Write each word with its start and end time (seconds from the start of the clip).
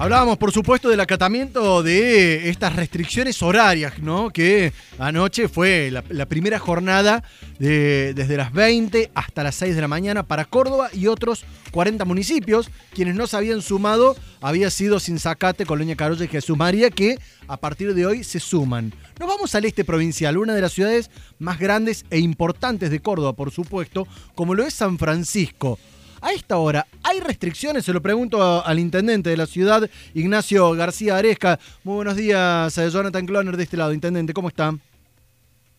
Hablábamos, 0.00 0.38
por 0.38 0.50
supuesto, 0.50 0.88
del 0.88 1.00
acatamiento 1.00 1.82
de 1.82 2.48
estas 2.48 2.74
restricciones 2.74 3.42
horarias, 3.42 3.98
¿no? 3.98 4.30
Que 4.30 4.72
anoche 4.98 5.46
fue 5.46 5.90
la, 5.90 6.24
primera 6.24 6.58
jornada 6.58 7.22
de, 7.58 8.14
desde 8.14 8.38
las 8.38 8.50
20 8.50 9.10
hasta 9.14 9.42
las 9.42 9.56
6 9.56 9.74
de 9.74 9.80
la 9.82 9.88
mañana 9.88 10.22
para 10.22 10.46
Córdoba 10.46 10.88
y 10.94 11.06
otros 11.06 11.44
40 11.70 12.06
municipios. 12.06 12.70
Quienes 12.94 13.14
no 13.14 13.26
se 13.26 13.36
habían 13.36 13.60
sumado 13.60 14.16
había 14.40 14.70
sido 14.70 15.00
Sinzacate, 15.00 15.66
Colonia 15.66 15.96
Carolla 15.96 16.24
y 16.24 16.28
Jesús 16.28 16.56
María, 16.56 16.88
que 16.88 17.18
a 17.46 17.58
partir 17.58 17.92
de 17.92 18.06
hoy 18.06 18.24
se 18.24 18.40
suman. 18.40 18.94
Nos 19.18 19.28
vamos 19.28 19.54
al 19.54 19.66
este 19.66 19.84
provincial, 19.84 20.38
una 20.38 20.54
de 20.54 20.62
las 20.62 20.72
ciudades 20.72 21.10
más 21.38 21.58
grandes 21.58 22.06
e 22.08 22.20
importantes 22.20 22.90
de 22.90 23.00
Córdoba, 23.00 23.34
por 23.34 23.50
supuesto, 23.50 24.08
como 24.34 24.54
lo 24.54 24.64
es 24.64 24.72
San 24.72 24.96
Francisco. 24.96 25.78
A 26.22 26.32
esta 26.32 26.58
hora, 26.58 26.86
¿hay 27.02 27.20
restricciones? 27.20 27.84
Se 27.84 27.92
lo 27.94 28.02
pregunto 28.02 28.42
a- 28.42 28.60
al 28.60 28.78
intendente 28.78 29.30
de 29.30 29.36
la 29.38 29.46
ciudad, 29.46 29.88
Ignacio 30.12 30.72
García 30.72 31.16
Aresca. 31.16 31.58
Muy 31.82 31.96
buenos 31.96 32.16
días, 32.16 32.76
eh, 32.76 32.90
Jonathan 32.90 33.24
Cloner 33.26 33.56
de 33.56 33.62
este 33.62 33.76
lado. 33.78 33.92
Intendente, 33.94 34.34
¿cómo 34.34 34.48
está? 34.48 34.72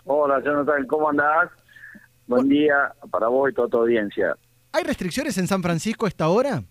Hola, 0.05 0.41
Jonathan, 0.43 0.87
¿cómo 0.87 1.09
andás? 1.09 1.49
Buen 2.25 2.49
día 2.49 2.91
para 3.11 3.27
vos 3.27 3.51
y 3.51 3.53
toda 3.53 3.67
tu 3.67 3.77
audiencia. 3.77 4.35
¿Hay 4.71 4.83
restricciones 4.83 5.37
en 5.37 5.47
San 5.47 5.61
Francisco 5.61 6.05
a 6.05 6.09
esta 6.09 6.27
hora? 6.29 6.63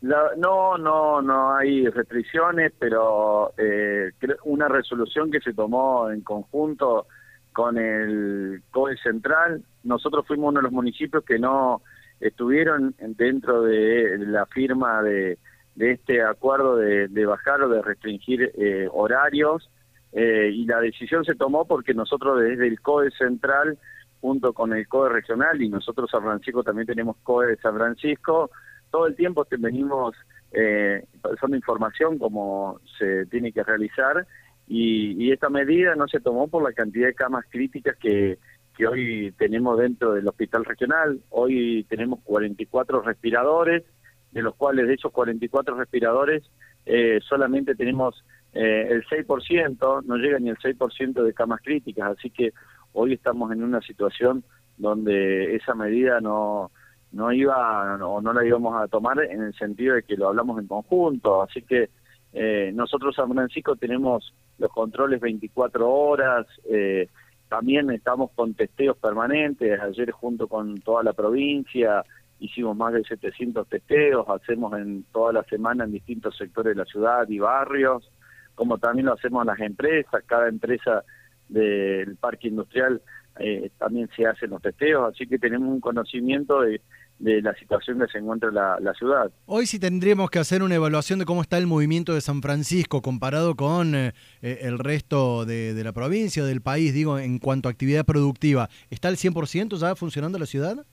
La- 0.00 0.30
no, 0.38 0.78
no, 0.78 1.20
no 1.20 1.54
hay 1.56 1.86
restricciones, 1.88 2.72
pero 2.78 3.52
eh, 3.58 4.12
una 4.44 4.68
resolución 4.68 5.30
que 5.30 5.40
se 5.40 5.52
tomó 5.52 6.10
en 6.10 6.22
conjunto 6.22 7.06
con 7.52 7.76
el 7.76 8.62
COE 8.70 8.96
Central. 8.98 9.62
Nosotros 9.84 10.26
fuimos 10.26 10.50
uno 10.50 10.60
de 10.60 10.64
los 10.64 10.72
municipios 10.72 11.22
que 11.24 11.38
no 11.38 11.82
estuvieron 12.20 12.94
dentro 12.98 13.62
de 13.62 14.18
la 14.18 14.46
firma 14.46 15.02
de, 15.02 15.38
de 15.74 15.92
este 15.92 16.22
acuerdo 16.22 16.76
de, 16.76 17.08
de 17.08 17.26
bajar 17.26 17.62
o 17.62 17.68
de 17.68 17.82
restringir 17.82 18.52
eh, 18.56 18.88
horarios 18.90 19.70
eh, 20.12 20.50
y 20.52 20.64
la 20.64 20.80
decisión 20.80 21.24
se 21.24 21.34
tomó 21.34 21.66
porque 21.66 21.92
nosotros 21.94 22.40
desde 22.40 22.66
el 22.66 22.80
COE 22.80 23.10
Central 23.10 23.78
junto 24.20 24.54
con 24.54 24.72
el 24.72 24.88
COE 24.88 25.10
Regional 25.10 25.60
y 25.60 25.68
nosotros 25.68 26.10
San 26.10 26.22
Francisco 26.22 26.62
también 26.62 26.86
tenemos 26.86 27.16
COE 27.22 27.48
de 27.48 27.56
San 27.58 27.76
Francisco, 27.76 28.50
todo 28.90 29.06
el 29.06 29.14
tiempo 29.14 29.46
venimos 29.58 30.16
eh, 30.52 31.04
pasando 31.20 31.56
información 31.56 32.18
como 32.18 32.80
se 32.98 33.26
tiene 33.26 33.52
que 33.52 33.62
realizar 33.62 34.26
y, 34.66 35.22
y 35.22 35.32
esta 35.32 35.50
medida 35.50 35.94
no 35.94 36.08
se 36.08 36.20
tomó 36.20 36.48
por 36.48 36.62
la 36.62 36.72
cantidad 36.72 37.08
de 37.08 37.14
camas 37.14 37.44
críticas 37.50 37.96
que, 37.98 38.38
que 38.76 38.86
hoy 38.86 39.32
tenemos 39.38 39.78
dentro 39.78 40.12
del 40.12 40.28
hospital 40.28 40.64
regional. 40.64 41.20
Hoy 41.30 41.84
tenemos 41.88 42.20
44 42.24 43.02
respiradores, 43.02 43.84
de 44.32 44.42
los 44.42 44.54
cuales 44.54 44.86
de 44.86 44.94
esos 44.94 45.12
44 45.12 45.76
respiradores 45.76 46.44
eh, 46.84 47.20
solamente 47.26 47.74
tenemos 47.74 48.24
eh, 48.52 48.88
el 48.90 49.04
6%, 49.06 50.04
no 50.04 50.16
llega 50.16 50.38
ni 50.38 50.50
el 50.50 50.58
6% 50.58 51.22
de 51.22 51.34
camas 51.34 51.60
críticas, 51.62 52.16
así 52.16 52.30
que 52.30 52.52
hoy 52.92 53.14
estamos 53.14 53.50
en 53.52 53.62
una 53.62 53.80
situación 53.80 54.44
donde 54.76 55.56
esa 55.56 55.74
medida 55.74 56.20
no 56.20 56.70
no 57.12 57.32
iba 57.32 57.96
o 58.04 58.20
no 58.20 58.32
la 58.32 58.44
íbamos 58.44 58.76
a 58.76 58.88
tomar 58.88 59.18
en 59.20 59.42
el 59.42 59.54
sentido 59.54 59.94
de 59.94 60.02
que 60.02 60.16
lo 60.16 60.28
hablamos 60.28 60.60
en 60.60 60.66
conjunto, 60.66 61.42
así 61.42 61.62
que 61.62 61.88
eh, 62.32 62.70
nosotros 62.74 63.14
San 63.14 63.32
Francisco 63.32 63.76
tenemos 63.76 64.34
los 64.58 64.70
controles 64.70 65.20
24 65.20 65.90
horas, 65.90 66.46
eh, 66.70 67.08
también 67.48 67.90
estamos 67.90 68.30
con 68.34 68.54
testeos 68.54 68.96
permanentes, 68.96 69.80
ayer 69.80 70.10
junto 70.10 70.48
con 70.48 70.80
toda 70.80 71.02
la 71.02 71.12
provincia 71.12 72.04
hicimos 72.38 72.76
más 72.76 72.92
de 72.92 73.02
700 73.04 73.66
testeos, 73.68 74.26
hacemos 74.28 74.78
en 74.78 75.04
toda 75.04 75.32
la 75.32 75.42
semana 75.44 75.84
en 75.84 75.92
distintos 75.92 76.36
sectores 76.36 76.74
de 76.74 76.82
la 76.82 76.84
ciudad 76.84 77.28
y 77.28 77.38
barrios, 77.38 78.10
como 78.54 78.78
también 78.78 79.06
lo 79.06 79.14
hacemos 79.14 79.46
las 79.46 79.60
empresas, 79.60 80.22
cada 80.26 80.48
empresa 80.48 81.04
del 81.48 82.16
parque 82.16 82.48
industrial 82.48 83.00
eh, 83.38 83.70
también 83.78 84.08
se 84.16 84.26
hacen 84.26 84.50
los 84.50 84.62
testeos, 84.62 85.12
así 85.12 85.26
que 85.26 85.38
tenemos 85.38 85.68
un 85.68 85.80
conocimiento 85.80 86.60
de, 86.60 86.80
de 87.18 87.40
la 87.42 87.54
situación 87.54 87.98
que 87.98 88.06
se 88.08 88.18
encuentra 88.18 88.50
la, 88.50 88.78
la 88.80 88.92
ciudad. 88.94 89.30
Hoy 89.46 89.66
sí 89.66 89.78
tendríamos 89.78 90.30
que 90.30 90.38
hacer 90.38 90.62
una 90.62 90.74
evaluación 90.74 91.18
de 91.18 91.24
cómo 91.24 91.42
está 91.42 91.58
el 91.58 91.66
movimiento 91.66 92.14
de 92.14 92.20
San 92.20 92.42
Francisco 92.42 93.02
comparado 93.02 93.54
con 93.54 93.94
eh, 93.94 94.12
eh, 94.42 94.58
el 94.62 94.78
resto 94.78 95.44
de, 95.44 95.74
de 95.74 95.84
la 95.84 95.92
provincia, 95.92 96.44
del 96.44 96.60
país, 96.60 96.92
digo, 96.92 97.18
en 97.18 97.38
cuanto 97.38 97.68
a 97.68 97.72
actividad 97.72 98.04
productiva. 98.04 98.68
¿Está 98.90 99.08
al 99.08 99.16
100% 99.16 99.76
ya 99.78 99.94
funcionando 99.94 100.38
la 100.38 100.46
ciudad? 100.46 100.84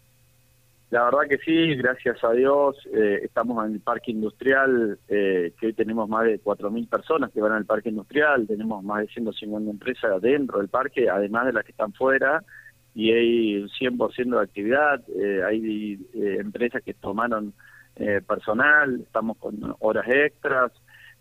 La 0.93 1.05
verdad 1.05 1.21
que 1.27 1.39
sí, 1.39 1.73
gracias 1.73 2.23
a 2.23 2.33
Dios. 2.33 2.77
eh, 2.93 3.21
estamos 3.23 3.65
en 3.65 3.73
el 3.73 3.79
parque 3.79 4.11
industrial, 4.11 4.99
eh, 5.07 5.51
que 5.59 5.65
hoy 5.65 5.73
tenemos 5.73 6.07
más 6.07 6.25
de 6.25 6.39
4.000 6.39 6.87
personas 6.87 7.31
que 7.31 7.41
van 7.41 7.53
al 7.53 7.65
parque 7.65 7.89
industrial, 7.89 8.45
tenemos 8.45 8.83
más 8.83 8.99
de 9.01 9.07
150 9.07 9.71
empresas 9.71 10.21
dentro 10.21 10.59
del 10.59 10.67
parque, 10.67 11.09
además 11.09 11.47
de 11.47 11.53
las 11.53 11.65
que 11.65 11.71
están 11.71 11.93
fuera, 11.93 12.43
y 12.95 13.11
hay 13.11 13.57
un 13.57 13.69
100% 13.69 14.37
de 14.37 14.43
actividad. 14.43 15.01
eh, 15.09 15.41
hay 15.43 15.99
eh, 16.13 16.37
empresas 16.39 16.81
que 16.83 16.93
tomaron 16.93 17.53
eh, 17.95 18.21
personal, 18.27 19.01
estamos 19.01 19.37
con 19.37 19.75
horas 19.79 20.07
extras. 20.07 20.71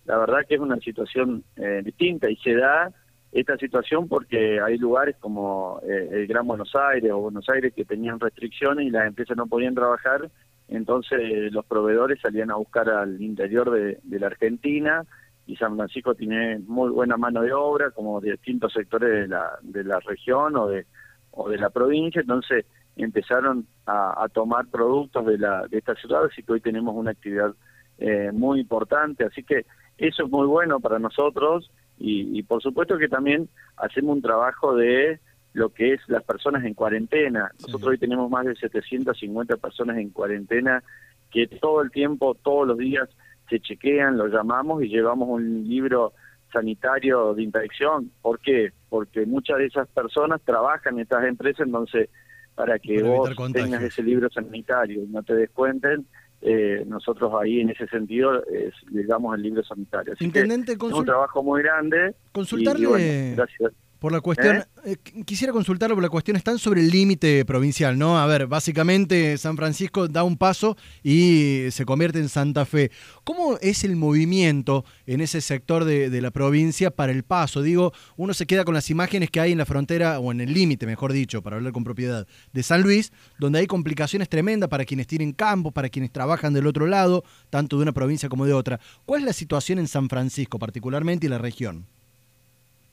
La 0.07 0.17
verdad 0.17 0.41
que 0.49 0.55
es 0.55 0.61
una 0.61 0.79
situación 0.79 1.45
eh, 1.57 1.83
distinta 1.85 2.31
y 2.31 2.37
se 2.37 2.55
da 2.55 2.91
esta 3.31 3.57
situación 3.59 4.09
porque 4.09 4.61
hay 4.61 4.79
lugares 4.79 5.17
como 5.21 5.81
eh, 5.87 6.09
el 6.13 6.27
Gran 6.27 6.47
Buenos 6.47 6.75
Aires 6.75 7.11
o 7.13 7.19
Buenos 7.19 7.49
Aires 7.51 7.75
que 7.75 7.85
tenían 7.85 8.21
restricciones 8.21 8.87
y 8.87 8.91
las 8.91 9.07
empresas 9.07 9.37
no 9.37 9.47
podían 9.47 9.75
trabajar, 9.75 10.31
entonces 10.69 11.53
los 11.53 11.65
proveedores 11.67 12.21
salían 12.21 12.51
a 12.51 12.57
buscar 12.57 12.89
al 12.89 13.21
interior 13.21 13.71
de, 13.71 13.99
de 14.03 14.19
la 14.19 14.29
Argentina 14.29 15.05
y 15.47 15.57
San 15.57 15.77
Francisco 15.77 16.15
tiene 16.15 16.59
muy 16.61 16.91
buena 16.91 17.17
mano 17.19 17.43
de 17.43 17.53
obra 17.53 17.91
como 17.91 18.21
de 18.21 18.33
distintos 18.33 18.73
sectores 18.73 19.11
de 19.11 19.29
la, 19.29 19.59
de 19.61 19.85
la 19.85 20.01
región 20.01 20.57
o 20.57 20.69
de, 20.69 20.87
o 21.33 21.49
de 21.49 21.59
la 21.59 21.71
provincia, 21.71 22.21
entonces 22.21 22.65
empezaron 22.97 23.67
a, 23.87 24.25
a 24.25 24.29
tomar 24.29 24.67
productos 24.67 25.27
de, 25.27 25.39
la, 25.39 25.67
de 25.67 25.79
esta 25.79 25.95
ciudad, 25.95 26.25
así 26.25 26.43
que 26.43 26.53
hoy 26.53 26.61
tenemos 26.61 26.95
una 26.95 27.11
actividad 27.11 27.55
eh, 27.99 28.31
muy 28.33 28.61
importante, 28.61 29.25
así 29.25 29.43
que 29.43 29.67
eso 29.99 30.25
es 30.25 30.31
muy 30.31 30.47
bueno 30.47 30.81
para 30.81 30.99
nosotros 30.99 31.71
y, 31.99 32.39
y 32.39 32.43
por 32.43 32.63
supuesto 32.63 32.99
que 32.99 33.09
también 33.09 33.49
hacemos 33.77 34.17
un 34.17 34.23
trabajo 34.23 34.75
de 34.75 35.21
lo 35.53 35.71
que 35.71 35.95
es 35.95 36.01
las 36.09 36.25
personas 36.25 36.65
en 36.65 36.75
cuarentena. 36.75 37.51
Nosotros 37.61 37.91
hoy 37.91 37.99
tenemos 37.99 38.31
más 38.31 38.47
de 38.47 38.57
750 38.57 39.57
personas 39.59 39.99
en 39.99 40.11
cuarentena 40.11 40.83
que 41.31 41.47
todo 41.47 41.83
el 41.83 41.91
tiempo, 41.91 42.35
todos 42.35 42.67
los 42.67 42.79
días 42.79 43.09
se 43.49 43.61
chequean, 43.61 44.17
los 44.17 44.33
llamamos 44.33 44.83
y 44.83 44.89
llevamos 44.89 45.29
un 45.29 45.69
libro 45.69 46.13
sanitario 46.53 47.35
de 47.35 47.43
inspección. 47.43 48.11
¿Por 48.21 48.39
qué? 48.41 48.73
Porque 48.89 49.25
muchas 49.27 49.59
de 49.59 49.67
esas 49.67 49.89
personas 49.89 50.41
trabajan 50.45 50.95
en 50.95 51.01
estas 51.01 51.25
empresas, 51.25 51.67
entonces 51.67 52.09
para 52.55 52.79
que 52.79 53.01
Para 53.01 53.09
vos 53.17 53.35
contagios. 53.35 53.71
tengas 53.71 53.83
ese 53.85 54.03
libro 54.03 54.29
sanitario 54.31 55.03
y 55.03 55.07
no 55.07 55.23
te 55.23 55.35
descuenten, 55.35 56.07
eh, 56.43 56.85
nosotros 56.87 57.33
ahí 57.41 57.61
en 57.61 57.71
ese 57.71 57.87
sentido 57.87 58.45
es, 58.47 58.75
le 58.91 59.05
damos 59.05 59.35
el 59.37 59.43
libro 59.43 59.63
sanitario. 59.65 60.13
Así 60.13 60.25
Intendente, 60.25 60.77
que 60.77 60.87
es 60.87 60.93
un 60.93 61.05
trabajo 61.05 61.43
muy 61.43 61.63
grande. 61.63 62.11
y- 62.11 62.33
consultarle 62.33 62.83
y 62.83 62.87
bueno, 62.87 63.37
gracias. 63.37 63.73
Por 64.03 64.11
la 64.11 64.21
cuestión, 64.21 64.57
¿Eh? 64.57 64.65
eh, 64.85 64.97
qu- 65.03 65.25
quisiera 65.25 65.53
consultarlo 65.53 65.95
por 65.95 66.03
la 66.03 66.09
cuestión, 66.09 66.37
están 66.37 66.59
sobre 66.59 66.81
el 66.81 66.91
límite 66.91 67.45
provincial, 67.45 67.97
¿no? 67.97 68.19
A 68.19 68.27
ver, 68.27 68.49
básicamente 68.49 69.39
San 69.39 69.57
Francisco 69.57 70.09
da 70.09 70.25
un 70.25 70.37
paso 70.37 70.77
y 71.05 71.67
se 71.71 71.85
convierte 71.85 72.19
en 72.19 72.29
Santa 72.29 72.67
Fe. 72.67 72.91
¿Cómo 73.23 73.59
es 73.61 73.85
el 73.85 73.95
movimiento 73.95 74.85
en 75.07 75.21
ese 75.21 75.41
sector 75.41 75.85
de, 75.85 76.11
de 76.11 76.21
la 76.21 76.33
provincia 76.33 76.91
para 76.91 77.13
el 77.13 77.23
paso? 77.23 77.63
Digo, 77.63 77.93
uno 78.17 78.35
se 78.35 78.45
queda 78.45 78.65
con 78.65 78.75
las 78.75 78.91
imágenes 78.91 79.31
que 79.31 79.39
hay 79.39 79.53
en 79.53 79.59
la 79.59 79.67
frontera, 79.67 80.19
o 80.19 80.33
en 80.33 80.41
el 80.41 80.53
límite, 80.53 80.85
mejor 80.85 81.13
dicho, 81.13 81.41
para 81.41 81.55
hablar 81.57 81.73
con 81.73 81.85
propiedad, 81.85 82.27
de 82.53 82.63
San 82.65 82.83
Luis, 82.83 83.13
donde 83.39 83.61
hay 83.61 83.69
complicaciones 83.69 84.29
tremendas 84.29 84.69
para 84.69 84.85
quienes 84.85 85.07
tienen 85.07 85.33
campo, 85.33 85.71
para 85.71 85.89
quienes 85.89 86.11
trabajan 86.11 86.53
del 86.53 86.67
otro 86.67 86.89
lado, 86.89 87.23
tanto 87.51 87.77
de 87.77 87.85
una 87.85 87.93
provincia 87.93 88.29
como 88.29 88.47
de 88.47 88.53
otra. 88.53 88.81
¿Cuál 89.07 89.21
es 89.21 89.27
la 89.27 89.33
situación 89.33 89.79
en 89.79 89.87
San 89.87 90.09
Francisco, 90.09 90.59
particularmente, 90.59 91.27
y 91.27 91.31
la 91.31 91.39
región? 91.39 91.87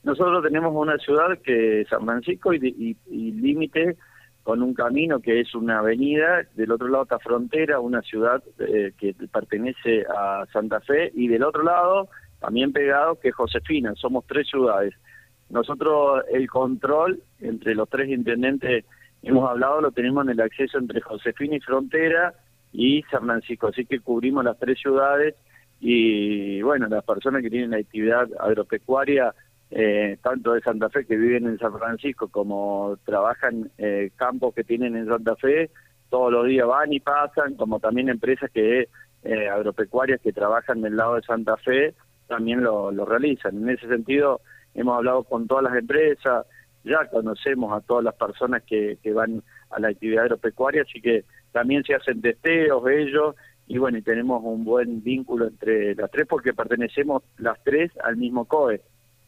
Nosotros 0.03 0.43
tenemos 0.43 0.73
una 0.73 0.97
ciudad 0.97 1.37
que 1.43 1.81
es 1.81 1.89
San 1.89 2.05
Francisco 2.05 2.53
y, 2.53 2.97
y- 3.09 3.31
límite 3.31 3.97
con 4.43 4.63
un 4.63 4.73
camino 4.73 5.19
que 5.19 5.41
es 5.41 5.53
una 5.53 5.79
avenida, 5.79 6.41
del 6.55 6.71
otro 6.71 6.87
lado 6.87 7.03
está 7.03 7.19
Frontera, 7.19 7.79
una 7.79 8.01
ciudad 8.01 8.41
eh, 8.59 8.93
que 8.97 9.13
pertenece 9.31 10.05
a 10.05 10.45
Santa 10.51 10.79
Fe, 10.79 11.11
y 11.13 11.27
del 11.27 11.43
otro 11.43 11.61
lado, 11.63 12.09
también 12.39 12.71
pegado, 12.71 13.19
que 13.19 13.29
es 13.29 13.35
Josefina, 13.35 13.93
somos 13.95 14.25
tres 14.25 14.47
ciudades. 14.47 14.93
Nosotros 15.49 16.23
el 16.31 16.49
control 16.49 17.21
entre 17.41 17.75
los 17.75 17.89
tres 17.89 18.09
intendentes, 18.09 18.85
hemos 19.21 19.49
hablado, 19.49 19.81
lo 19.81 19.91
tenemos 19.91 20.23
en 20.25 20.31
el 20.31 20.41
acceso 20.41 20.77
entre 20.77 21.01
Josefina 21.01 21.57
y 21.57 21.59
Frontera 21.59 22.33
y 22.71 23.03
San 23.11 23.25
Francisco, 23.25 23.67
así 23.67 23.85
que 23.85 23.99
cubrimos 23.99 24.43
las 24.45 24.57
tres 24.57 24.79
ciudades 24.79 25.35
y 25.81 26.61
bueno, 26.61 26.87
las 26.87 27.03
personas 27.03 27.41
que 27.41 27.49
tienen 27.49 27.73
actividad 27.73 28.27
agropecuaria, 28.39 29.33
eh, 29.71 30.17
tanto 30.21 30.53
de 30.53 30.61
Santa 30.61 30.89
Fe 30.89 31.05
que 31.05 31.15
viven 31.15 31.45
en 31.45 31.59
San 31.59 31.77
Francisco 31.77 32.27
como 32.27 32.97
trabajan 33.05 33.71
eh, 33.77 34.11
campos 34.15 34.53
que 34.55 34.63
tienen 34.63 34.95
en 34.95 35.07
Santa 35.07 35.35
Fe, 35.35 35.69
todos 36.09 36.31
los 36.31 36.47
días 36.47 36.67
van 36.67 36.91
y 36.91 36.99
pasan, 36.99 37.55
como 37.55 37.79
también 37.79 38.09
empresas 38.09 38.49
que 38.51 38.87
eh, 39.23 39.49
agropecuarias 39.49 40.21
que 40.21 40.33
trabajan 40.33 40.81
del 40.81 40.95
lado 40.95 41.15
de 41.15 41.21
Santa 41.21 41.57
Fe 41.57 41.93
también 42.27 42.63
lo, 42.63 42.91
lo 42.91 43.05
realizan. 43.05 43.57
En 43.57 43.69
ese 43.69 43.87
sentido, 43.87 44.41
hemos 44.73 44.97
hablado 44.97 45.23
con 45.23 45.47
todas 45.47 45.63
las 45.63 45.75
empresas, 45.75 46.45
ya 46.83 47.05
conocemos 47.09 47.73
a 47.73 47.81
todas 47.81 48.03
las 48.03 48.15
personas 48.15 48.63
que, 48.63 48.97
que 49.03 49.13
van 49.13 49.43
a 49.69 49.79
la 49.79 49.89
actividad 49.89 50.23
agropecuaria, 50.23 50.83
así 50.83 51.01
que 51.01 51.25
también 51.51 51.83
se 51.83 51.93
hacen 51.95 52.21
testeos 52.21 52.87
ellos 52.87 53.35
y 53.67 53.77
bueno, 53.77 53.99
y 53.99 54.01
tenemos 54.01 54.41
un 54.43 54.63
buen 54.63 55.03
vínculo 55.03 55.47
entre 55.47 55.93
las 55.93 56.09
tres 56.09 56.25
porque 56.27 56.53
pertenecemos 56.53 57.21
las 57.37 57.63
tres 57.63 57.91
al 58.03 58.17
mismo 58.17 58.45
COE. 58.45 58.81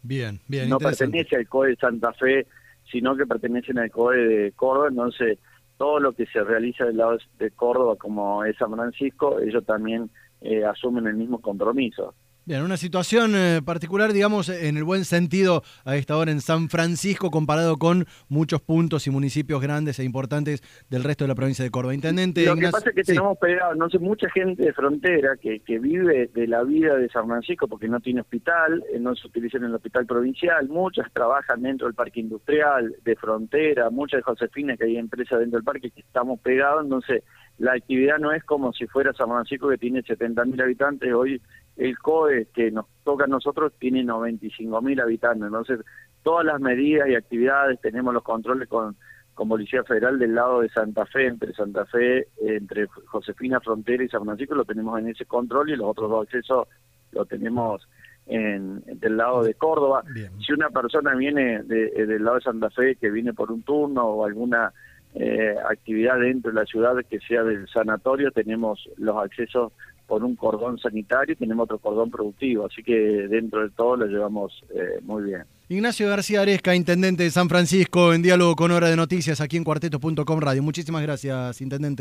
Bien, 0.04 0.40
bien. 0.48 0.70
No 0.70 0.78
pertenece 0.80 1.36
al 1.36 1.48
COE 1.48 1.70
de 1.70 1.76
Santa 1.76 2.14
Fe, 2.14 2.48
sino 2.92 3.16
que 3.16 3.26
pertenecen 3.26 3.80
al 3.80 3.92
COE 3.92 4.18
de 4.18 4.52
Córdoba, 4.54 4.88
entonces 4.90 5.40
todo 5.78 6.00
lo 6.00 6.14
que 6.14 6.26
se 6.28 6.44
realiza 6.44 6.86
del 6.86 6.98
lado 6.98 7.18
de 7.40 7.52
Córdoba 7.52 7.96
como 7.96 8.44
es 8.44 8.56
San 8.58 8.72
Francisco, 8.72 9.40
ellos 9.40 9.66
también 9.66 10.10
eh, 10.42 10.64
asumen 10.64 11.08
el 11.08 11.16
mismo 11.16 11.42
compromiso. 11.42 12.14
Bien, 12.44 12.64
una 12.64 12.76
situación 12.76 13.36
eh, 13.36 13.62
particular, 13.64 14.14
digamos, 14.14 14.50
en 14.50 14.76
el 14.76 14.84
buen 14.84 15.06
sentido 15.06 15.62
a 15.86 15.96
esta 15.96 16.18
hora 16.18 16.32
en 16.32 16.42
San 16.42 16.70
Francisco 16.70 17.30
comparado 17.30 17.78
con 17.78 18.08
muchos 18.30 18.62
puntos 18.62 19.06
y 19.06 19.12
municipios 19.12 19.62
grandes 19.62 20.00
e 20.00 20.04
importantes 20.04 20.64
del 20.90 21.04
resto 21.04 21.24
de 21.24 21.28
la 21.28 21.36
provincia 21.36 21.64
de 21.64 21.70
Córdoba. 21.70 21.94
Intendente. 21.94 22.44
Lo 22.44 22.56
que 22.56 22.70
pasa 22.70 22.90
es 22.90 22.96
que 22.96 23.04
tenemos 23.04 23.38
pegado, 23.38 23.76
no 23.76 23.92
sé, 23.92 24.00
mucha 24.00 24.28
gente 24.32 24.64
de 24.64 24.74
frontera 24.74 25.38
que, 25.40 25.60
que 25.60 25.78
vive 25.78 26.32
de 26.34 26.48
la 26.48 26.64
vida 26.64 26.96
de 26.96 27.10
San 27.10 27.28
Francisco 27.28 27.68
porque 27.68 27.88
no 27.88 28.00
tiene 28.00 28.22
hospital, 28.22 28.84
eh, 28.92 29.00
no 29.00 29.16
se 29.16 29.28
utiliza 29.28 29.58
en 29.58 29.66
el 29.66 29.76
hospital 29.76 30.08
provincial, 30.08 30.68
muchas 30.68 31.14
trabajan 31.14 31.62
dentro 31.62 31.86
del 31.86 31.94
parque 31.94 32.22
industrial, 32.22 32.96
de 33.04 33.16
frontera, 33.18 33.92
muchas 33.92 34.18
de 34.18 34.24
Josefina 34.24 34.76
que 34.78 34.86
hay 34.86 34.98
empresas 34.98 35.40
dentro 35.40 35.60
del 35.60 35.64
parque 35.64 35.92
que 35.92 36.02
estamos 36.02 36.40
pegados, 36.40 36.86
entonces 36.86 37.24
la 37.60 37.74
actividad 37.74 38.18
no 38.18 38.32
es 38.32 38.44
como 38.44 38.74
si 38.74 38.88
fuera 38.88 39.14
San 39.14 39.28
Francisco 39.30 39.70
que 39.70 39.78
tiene 39.78 40.02
70.000 40.02 40.64
habitantes, 40.64 41.14
hoy 41.14 41.40
el 41.82 41.98
COE 41.98 42.48
que 42.54 42.70
nos 42.70 42.86
toca 43.04 43.24
a 43.24 43.28
nosotros 43.28 43.74
tiene 43.80 44.04
95 44.04 44.82
mil 44.82 45.00
habitantes, 45.02 45.48
entonces 45.48 45.80
todas 46.22 46.46
las 46.46 46.62
medidas 46.62 47.10
y 47.10 47.16
actividades, 47.16 47.82
tenemos 47.82 48.14
los 48.14 48.22
controles 48.22 48.70
con, 48.70 48.96
con 49.34 49.50
Policía 49.50 49.84
Federal 49.84 50.20
del 50.20 50.36
lado 50.36 50.62
de 50.62 50.70
Santa 50.70 51.08
Fe, 51.08 51.26
entre 51.26 51.54
Santa 51.54 51.86
Fe, 51.86 52.28
entre 52.40 52.86
Josefina 53.08 53.60
Frontera 53.60 54.04
y 54.04 54.10
San 54.10 54.24
Francisco, 54.24 54.54
lo 54.54 54.66
tenemos 54.66 55.00
en 55.00 55.10
ese 55.10 55.26
control 55.26 55.72
y 55.72 55.76
los 55.76 55.88
otros 55.88 56.10
dos 56.10 56.28
accesos 56.28 56.68
lo 57.12 57.26
tenemos 57.26 57.88
en, 58.28 58.84
del 58.86 59.18
lado 59.18 59.44
de 59.44 59.56
Córdoba. 59.56 60.04
Si 60.46 60.54
una 60.54 60.70
persona 60.70 61.16
viene 61.16 61.64
de, 61.64 61.88
eh, 61.96 62.06
del 62.06 62.24
lado 62.24 62.36
de 62.36 62.44
Santa 62.44 62.70
Fe, 62.70 62.96
que 62.96 63.10
viene 63.10 63.34
por 63.34 63.52
un 63.52 63.64
turno 63.64 64.06
o 64.06 64.26
alguna 64.26 64.72
eh, 65.16 65.56
actividad 65.70 66.20
dentro 66.20 66.52
de 66.52 66.60
la 66.60 66.66
ciudad 66.66 66.96
que 67.10 67.20
sea 67.20 67.44
del 67.44 67.68
sanatorio, 67.68 68.32
tenemos 68.32 68.88
los 68.98 69.18
accesos 69.18 69.74
por 70.12 70.26
un 70.26 70.36
cordón 70.36 70.78
sanitario 70.78 71.32
y 71.32 71.38
tenemos 71.38 71.64
otro 71.64 71.80
cordón 71.80 72.12
productivo, 72.12 72.66
así 72.66 72.84
que 72.84 72.94
dentro 73.30 73.62
de 73.62 73.70
todo 73.70 73.96
lo 73.96 74.08
llevamos 74.08 74.52
eh, 74.76 75.00
muy 75.04 75.24
bien. 75.24 75.44
Ignacio 75.70 76.10
García 76.10 76.42
Aresca, 76.42 76.76
intendente 76.76 77.24
de 77.24 77.32
San 77.32 77.48
Francisco, 77.48 78.14
en 78.14 78.22
diálogo 78.22 78.58
con 78.58 78.72
Hora 78.72 78.90
de 78.90 78.98
Noticias 78.98 79.40
aquí 79.40 79.56
en 79.56 79.64
cuarteto.com 79.64 80.40
radio. 80.42 80.62
Muchísimas 80.64 81.02
gracias, 81.02 81.62
intendente. 81.62 82.00